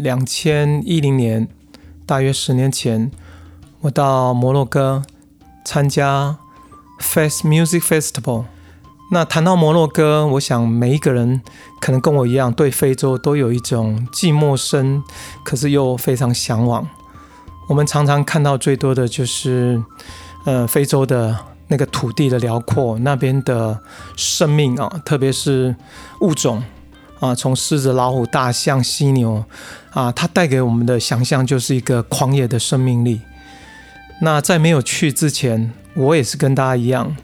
[0.00, 1.48] 两千一零年，
[2.06, 3.10] 大约十年前，
[3.80, 5.02] 我到摩洛哥
[5.64, 6.38] 参加
[7.00, 8.44] Fest Music Festival。
[9.10, 11.42] 那谈到摩洛哥，我想每一个人
[11.80, 15.02] 可能跟我一样，对非洲都有一种既陌生，
[15.42, 16.86] 可是又非常向往。
[17.68, 19.82] 我们常常看到最多的就是，
[20.44, 21.36] 呃，非洲的
[21.66, 23.82] 那个土地的辽阔，那边的
[24.14, 25.74] 生命啊，特别是
[26.20, 26.62] 物种。
[27.20, 29.44] 啊，从狮子、老虎、大象、犀牛，
[29.90, 33.20] 啊，它带给我们的想象就是一个狂野的生命力。
[34.20, 37.16] 那在没有去之前，我也是跟大家一样。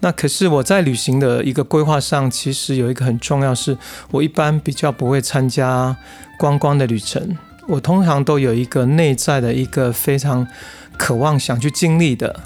[0.00, 3.76] 那可是我在旅行的一个规划上，其实有一个很重要，是
[4.10, 5.96] 我一般比较不会参加
[6.38, 7.36] 观光的旅程。
[7.66, 10.46] 我通常都有一个内在的一个非常
[10.96, 12.38] 渴望想去经历的。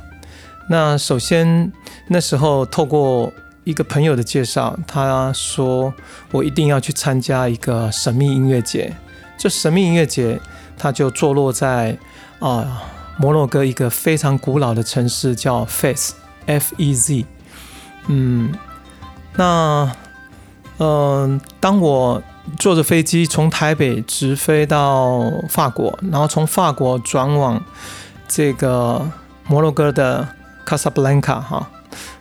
[0.70, 1.70] 那首先
[2.06, 3.30] 那时候透过。
[3.68, 5.92] 一个朋友的介绍，他说
[6.30, 8.96] 我一定要去参加一个神秘音乐节。
[9.36, 10.40] 这神秘音乐节，
[10.78, 11.98] 它就坐落在
[12.38, 12.82] 啊
[13.18, 17.26] 摩洛哥一个非常古老的城市，叫 Fez，F E Z。
[18.06, 18.54] 嗯，
[19.36, 19.92] 那
[20.78, 22.22] 嗯，当我
[22.58, 27.62] 坐着飞机从台北直飞到法国，然后从法国转往
[28.26, 29.06] 这个
[29.46, 30.26] 摩洛哥的
[30.64, 31.68] 卡萨布兰卡，哈。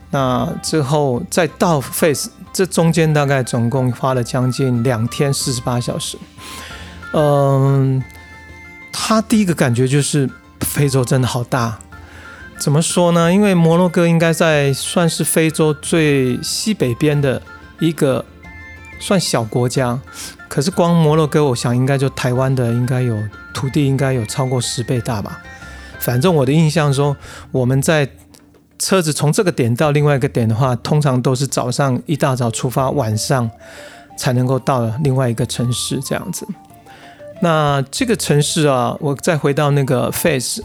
[0.09, 6.17] 那之后再到 Face，这中间大概总共花了将近两天四十八小时。
[7.13, 8.01] 嗯，
[8.93, 10.29] 他第一个感觉就是
[10.61, 11.79] 非洲真的好大。
[12.57, 13.33] 怎么说呢？
[13.33, 17.41] 因为摩洛哥应该在算是非洲最西北边的
[17.79, 18.23] 一个
[18.99, 19.99] 算小国家，
[20.47, 23.21] 可是光摩洛哥，我想应该就台湾的应该有
[23.53, 25.41] 土地应该有超过十倍大吧。
[25.99, 27.13] 反正我的印象中，
[27.51, 28.09] 我们在。
[28.79, 33.49] 车子从这个点到另外一个点的话，通常都是早上一大早出发，晚上
[34.17, 36.47] 才能够到另外一个城市这样子。
[37.41, 40.63] 那这个城市啊，我再回到那个 Face，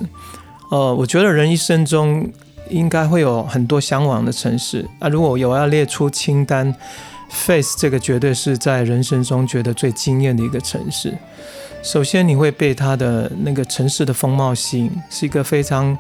[0.70, 2.30] 呃，我觉得人一生中
[2.70, 5.08] 应该会有很多向往的城市啊。
[5.08, 6.75] 如果有要列出清单
[7.28, 11.16] ，Face 这个绝对是在人生中觉得最惊艳的一个城市。
[11.82, 15.97] 首先，你会被它的那个城市的风貌吸引，是一个非常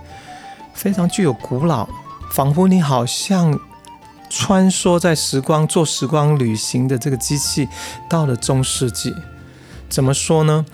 [0.72, 1.86] 非常具有古老。
[2.32, 3.60] 仿佛你好像
[4.30, 7.68] 穿梭在时光，做时光旅行的这个机器，
[8.08, 9.14] 到了中世纪。
[9.90, 10.64] 怎么说呢？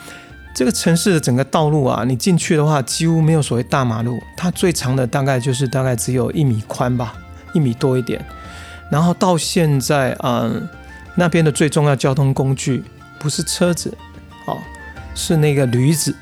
[0.54, 7.12] 这个城市的整个道路啊，你进去的话几乎没有所谓大马路，它最长的大概就是大概只有一米宽吧，
[7.52, 8.25] 一米多一点。
[8.88, 10.69] 然后到现在，嗯，
[11.16, 12.84] 那边的最重要交通工具
[13.19, 13.92] 不是车子，
[14.46, 14.56] 哦，
[15.12, 16.14] 是那个驴子。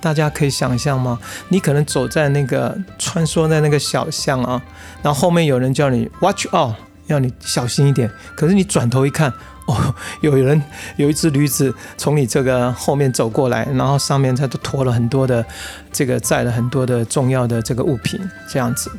[0.00, 1.18] 大家可以想象吗？
[1.48, 4.60] 你可能走在那个穿梭在那个小巷啊，
[5.02, 6.74] 然后后面有人叫你 watch out，
[7.06, 8.10] 要你小心一点。
[8.34, 9.32] 可是你转头一看，
[9.66, 10.60] 哦，有人
[10.96, 15.44] 有一只驴子从你这个后面走过来，然后上面它都驮了很多的
[15.92, 18.18] 这个载了很多的重要的这个物品
[18.48, 18.90] 这样子。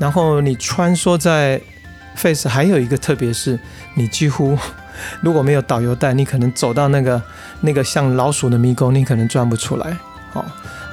[0.00, 1.60] 然后你穿梭在
[2.14, 3.58] face，还有一个特别是，
[3.94, 4.56] 你几乎
[5.20, 7.20] 如果没有导游带，你可能走到那个
[7.62, 9.96] 那个像老鼠的迷宫，你可能转不出来。
[10.32, 10.44] 哦，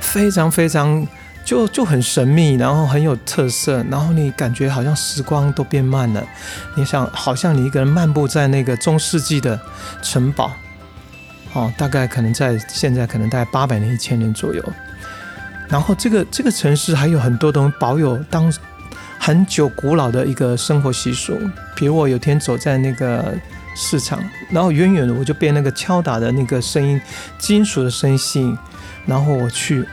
[0.02, 1.06] 非常非常
[1.44, 6.24] 就就很神秘，然后很有特色，然后你感觉好像时光都变慢了。
[6.76, 9.60] 你想，好像你一个人漫步在那个中世纪的
[10.02, 10.52] 城堡，
[11.54, 14.64] 哦，大概可能在现在可能大概八百年、一千年左右。
[15.68, 18.54] 然后这个这个城市还有很多东西保有当
[19.18, 21.38] 很久古老的一个生活习俗，
[21.76, 23.34] 比如我有天走在那个
[23.76, 24.20] 市场，
[24.50, 27.00] 然后远远的我就被那个敲打的那个声音、
[27.38, 28.58] 金属的声音吸引。
[29.06, 29.86] 然后我去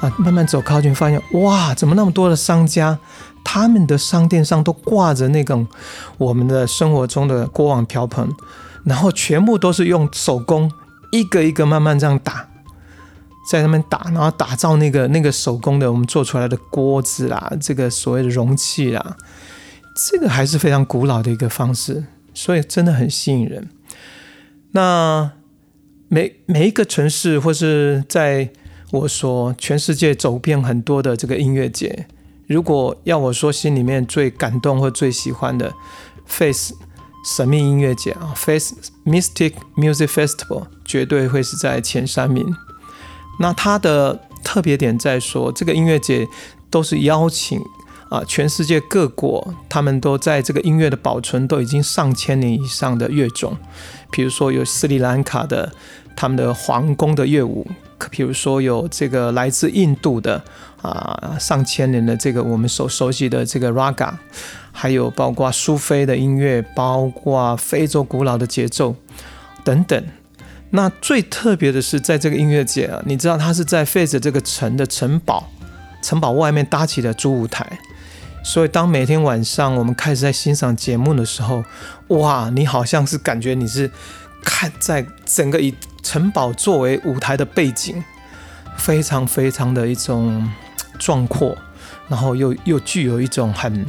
[0.00, 2.96] 啊，慢慢走靠近，发现哇，怎么那么多的商家，
[3.42, 5.66] 他们的商店上都挂着那种
[6.16, 8.28] 我们的生活中的锅碗瓢盆，
[8.84, 10.70] 然后全部都是用手工
[11.10, 12.46] 一个一个慢慢这样打，
[13.50, 19.16] 在那边打，然后打造那个那个手工的我们做出来的锅子啦，这个所谓的容器啦，
[19.96, 22.04] 这个还是非常古老的一个方式，
[22.34, 23.68] 所以真的很吸引人。
[24.72, 25.32] 那。
[26.08, 28.50] 每每一个城市，或是在
[28.90, 32.06] 我说全世界走遍很多的这个音乐节，
[32.46, 35.72] 如果要我说心里面最感动或最喜欢的
[36.26, 36.74] ，Face
[37.34, 38.74] 神秘音乐节啊，Face
[39.06, 42.44] Mystic Music Festival 绝对会是在前三名。
[43.40, 46.28] 那它的特别点在说，这个音乐节
[46.68, 47.58] 都是邀请
[48.12, 53.56] 啊，全世界各国，他们都在这个音乐的保存都已经上千年以上的乐种，
[54.10, 55.72] 比如说有斯里兰卡的。
[56.14, 57.66] 他们的皇宫的乐舞，
[58.10, 60.44] 比如说有这个来自印度的
[60.82, 64.12] 啊上千年的这个我们所熟悉的这个 raga，
[64.70, 68.94] 还有包括苏菲的音乐，包括非洲古老的节奏
[69.64, 70.04] 等等。
[70.72, 75.48] 那最特别的是，在这个音乐节啊，你知道它是在费 e 这个城的城堡，
[76.02, 77.66] 城堡外面搭起的主舞台。
[78.42, 81.64] 所以当每天晚上我们开始在欣赏节目的时候，
[82.08, 83.90] 哇，你好像是感觉你是
[84.44, 88.02] 看在整个以城堡作为舞台的背景，
[88.76, 90.50] 非常非常的一种
[90.98, 91.56] 壮阔，
[92.08, 93.86] 然后又又具有一种很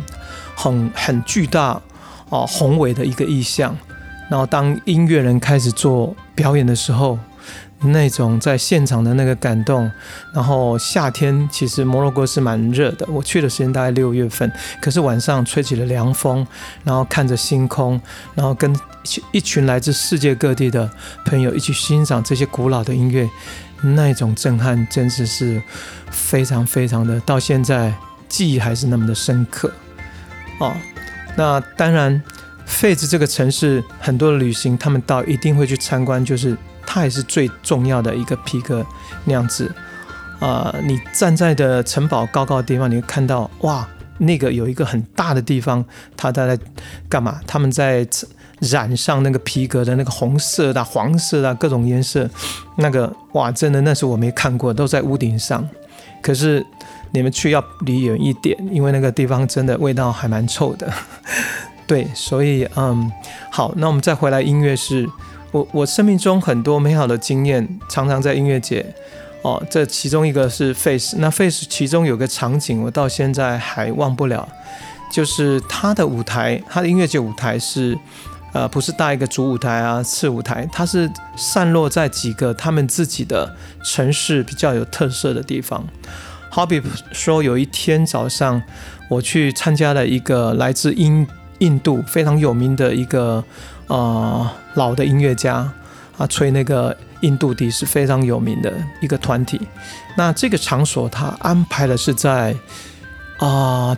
[0.55, 1.81] 很很巨大
[2.29, 3.75] 哦宏伟的一个意象。
[4.29, 7.19] 然后当音乐人开始做表演的时候，
[7.85, 9.91] 那种在现场的那个感动。
[10.33, 14.51] 然后夏天其实摩洛哥是蛮热的，我去的时间大概六月份，
[14.81, 16.45] 可是晚上吹起了凉风，
[16.83, 17.99] 然后看着星空，
[18.35, 18.75] 然后跟
[19.31, 20.89] 一群来自世界各地的
[21.25, 23.29] 朋友一起欣赏这些古老的音乐，
[23.81, 25.61] 那种震撼真的是
[26.09, 27.93] 非常非常的，到现在
[28.27, 29.71] 记忆还是那么的深刻。
[30.59, 30.73] 哦，
[31.35, 32.21] 那当然。
[32.65, 36.57] 费兹这个城市，很多的旅行，他们到一定会去参观，就是
[36.93, 38.85] 它也是最重要的一个皮革
[39.25, 39.71] 酿制。
[40.39, 43.87] 啊，你站在的城堡高高的地方，你会看到，哇，
[44.19, 45.83] 那个有一个很大的地方，
[46.15, 46.55] 他在
[47.09, 47.39] 干嘛？
[47.47, 48.07] 他们在
[48.59, 52.29] 染上那个皮革的那个红色的、黄色的各种颜色。
[52.77, 55.67] 那个，哇，真的那是我没看过，都在屋顶上。
[56.21, 56.63] 可是
[57.11, 60.93] 你们去要离远一点，因为那个地方真的味道还蛮臭的。
[61.85, 63.11] 对，所以嗯，
[63.51, 65.07] 好，那我们再回来音乐是，
[65.51, 68.85] 我我生命中很多美好的经验，常常在音乐节
[69.41, 69.61] 哦。
[69.69, 74.47] 这其中一个是 Face，那 Face 其中有个场景，我到现在还忘不了，
[75.11, 77.97] 就是他的舞台，他的音乐节舞台是，
[78.53, 83.53] 呃，不是搭一个主舞台啊，次舞台，它是散落在几个他们自己的
[83.83, 85.85] 城市比较有特色的地方。
[86.49, 86.81] 好比
[87.11, 88.61] 说，有一天早上，
[89.09, 91.27] 我去参加了一个来自英。
[91.59, 93.43] 印度非常有名的一个
[93.87, 95.71] 呃老的音乐家
[96.17, 99.61] 啊，吹那个印度笛是非常有名的一个团体。
[100.17, 102.55] 那这个场所他安排的是在
[103.37, 103.95] 啊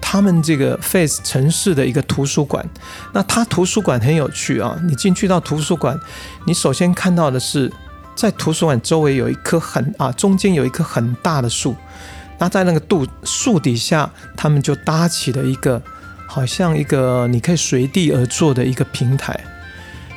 [0.00, 2.64] 他们这个 Face 城市的一个图书馆。
[3.12, 5.98] 那他图书馆很有趣啊，你进去到图书馆，
[6.46, 7.72] 你首先看到的是
[8.14, 11.74] 在图书馆周围有一棵很啊中间有一棵很大的树，
[12.38, 15.82] 那在那个杜树底下，他们就搭起了一个。
[16.30, 19.40] 好像一个你可以随地而坐的一个平台，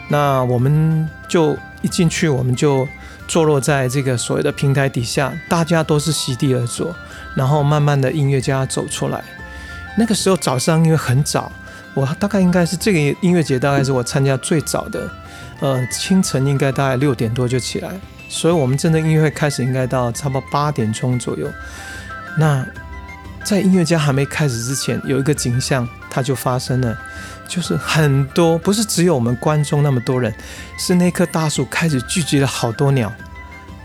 [0.10, 2.86] 那我们就一进去，我们就
[3.30, 6.94] 坐落在这个所谓的平台底下，大家都是席地而坐，
[7.34, 9.24] 然后慢慢的音乐家走出来。
[9.98, 11.50] 那个时候早上因为很早，
[11.94, 15.10] 我大概应该是这个音乐节大概是我参加最早的，
[15.62, 17.90] 呃，清晨应该大概六点多就起来，
[18.28, 21.48] 所以我们真的音乐会开始应该到差不多八点钟左右。
[22.38, 22.66] 那
[23.44, 26.96] 在音乐家还没开始之前，有一个景象，它就发生了，
[27.48, 30.31] 就是很多不是只有我们观众那么多人，
[30.78, 33.12] 是那棵大树开始聚集了好多鸟，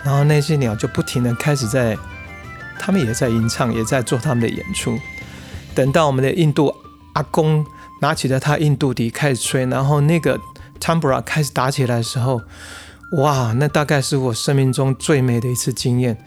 [0.02, 1.96] 然后那些鸟就不停的开始在，
[2.80, 4.98] 他们也在吟唱，也在做他们的演出。
[5.72, 6.74] 等到我们的印度
[7.12, 7.64] 阿公
[8.00, 10.38] 拿起了他印度笛开始吹，然后那个
[10.80, 12.42] tambura 开始打起来的时候，
[13.12, 16.18] 哇，那大概是我生命中最美的一次经验。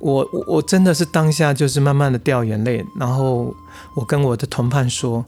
[0.00, 3.54] 我我真的是当下就是慢慢的掉眼泪，然后
[3.94, 5.24] 我跟我的同伴说，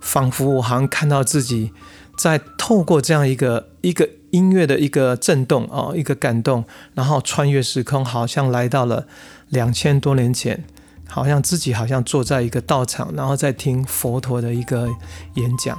[0.00, 1.72] 仿佛我好像看到自己
[2.16, 6.64] 在透过这样一个一个音乐的一个震动哦，一个感动，
[6.94, 9.06] 然后穿越时空，好像来到了
[9.48, 10.64] 两千多年前。
[11.12, 14.88] 好像自己好像坐在一个道场，然后在听佛陀的一个
[15.34, 15.78] 演讲，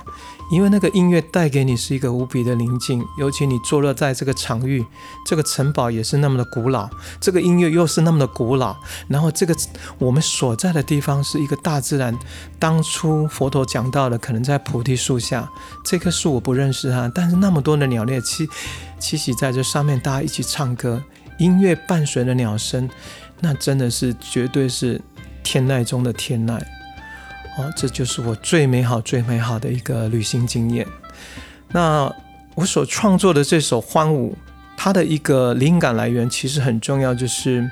[0.52, 4.86] 因为那个音乐带给你是一个无比的宁静，尤其你坐落在这个场域，
[5.25, 6.88] 这个城堡也是那么的古老，
[7.20, 8.75] 这个音乐又是那么的古老，
[9.08, 9.56] 然后这个
[9.98, 12.16] 我们所在的地方是一个大自然，
[12.60, 15.50] 当初佛陀讲到的，可能在菩提树下，
[15.84, 18.48] 这棵树我不认识它，但是那么多的鸟类栖
[19.00, 21.02] 栖息在这上面，大家一起唱歌，
[21.40, 22.88] 音乐伴随着鸟声，
[23.40, 25.02] 那真的是绝对是。
[25.44, 26.58] 天籁中的天籁，
[27.58, 30.88] 哦，这就是我最美好、最美好的一个旅行经验。
[31.72, 32.12] 那
[32.56, 34.32] 我所创作的这首《欢舞》，
[34.78, 37.68] 它的一个灵感来源其实很重要，就是，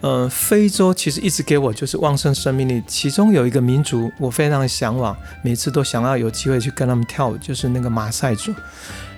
[0.00, 2.82] 嗯，非洲其实一直给我就是旺盛生命力。
[2.86, 8.54] 其中有一个民族，我非常向往，每次都想要有机会去跟他们跳舞，就是那个马赛族。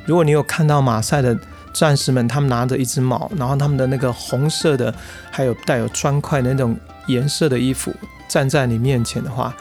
[0.06, 1.38] 如果你有看到马赛的
[1.72, 4.94] 战士们，他们拿着一只矛，然后他们的那个红色的，
[5.30, 6.76] 还有带有砖块的那种。
[7.06, 7.92] 颜色的衣服
[8.28, 9.52] 站在你面前的话，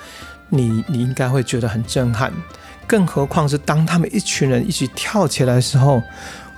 [0.50, 2.32] 你你应该会觉得很震撼。
[2.86, 6.00] 更何况是当他们一群人一起跳起来的时候，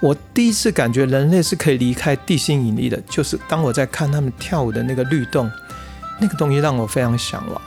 [0.01, 3.00] 我第一次感觉人类是可以离开地心引力的。
[3.10, 5.50] 就是当我在看他们跳舞的那个律动，
[6.20, 7.62] 那个东西让我非常向往。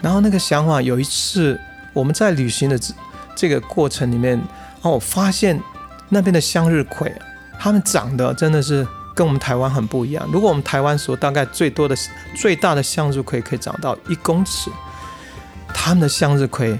[0.00, 1.60] 然后那个想法，有一次
[1.92, 2.80] 我们在旅行的
[3.34, 4.40] 这个过程里面，
[4.80, 5.60] 哦，我发现
[6.14, 7.12] 那边的向日葵
[7.58, 10.24] 它们长得真的是跟我们台湾很不一样。
[10.32, 11.96] 如果我们台湾所大概最多的、
[12.36, 14.70] 最大的向日葵可以长到一公尺，
[15.74, 16.78] 他们的向日葵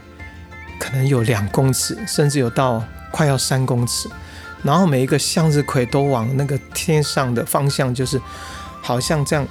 [0.79, 4.09] 可能有两公尺，甚至有到快要三公尺。
[4.63, 8.21] 然后每一个向日葵都往那个天上的方向，就是
[8.81, 9.47] 好像这样，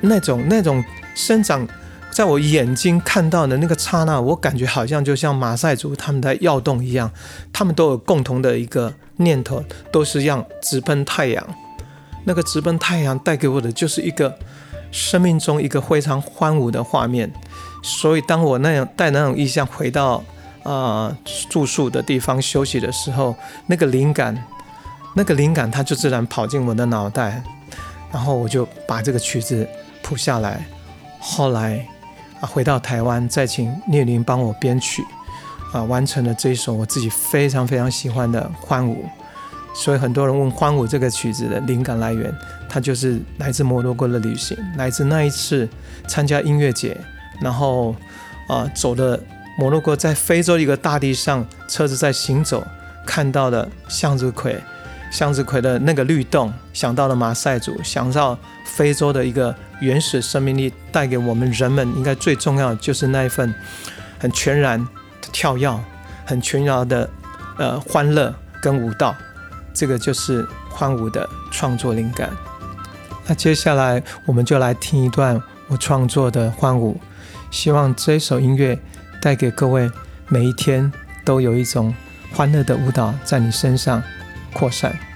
[0.00, 0.82] 那种那种
[1.14, 1.66] 生长，
[2.10, 7.10] 在我眼睛看到的那个刹那，我感觉好像就像马赛族他们在跃动一样，
[7.52, 11.44] 他们都有共同的一个念头，都是让直奔太阳。
[12.24, 14.36] 那个直奔太阳带给我的就是一个
[14.90, 17.32] 生命中一个非常欢舞的画面。
[17.82, 20.22] 所以当我那样带那种意象回到。
[20.62, 21.16] 啊，
[21.48, 23.34] 住宿的地方休息的时候，
[23.66, 24.36] 那个灵感，
[25.16, 27.42] 那个灵感，它就自然跑进我的脑袋，
[28.12, 29.66] 然后我就把这个曲子
[30.02, 30.62] 谱下来。
[31.18, 31.88] 后来
[32.40, 35.04] 啊，回到台湾，再请聂林帮我编曲，
[35.72, 39.04] 啊，完成了这一首我自己非常非常喜欢的《欢舞》。
[39.74, 42.34] 所以很多人问《欢舞》这个曲子的灵感来源，
[42.68, 45.68] 它就是来自摩洛哥的旅行，来自那一次
[46.08, 46.96] 参加音乐节，
[47.40, 47.94] 然后
[48.48, 49.20] 啊走的。
[49.58, 52.66] 摩洛哥在非洲一个大地上，车子在行走，
[53.04, 54.58] 看到的向日葵，
[55.10, 63.54] 向日葵的那个律动，想到了马赛族，想到非洲的一个原始生命力，带给我们人们应该最重要的就是那一份
[64.18, 64.78] 很全然
[65.20, 65.78] 的跳跃，
[66.24, 67.10] 很全然的
[67.58, 69.14] 呃欢乐跟舞蹈，
[69.74, 72.30] 这个就是欢舞的创作灵感。
[73.26, 77.00] 那接下来我们就来听一段我创作的欢舞，
[77.50, 78.78] 希望这首音乐。
[79.22, 79.90] 带给各位，
[80.28, 80.90] 每一天
[81.26, 81.94] 都有一种
[82.32, 84.02] 欢乐的舞蹈在你身上
[84.52, 85.09] 扩散。